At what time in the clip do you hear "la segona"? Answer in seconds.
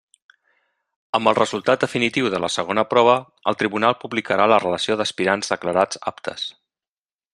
2.45-2.85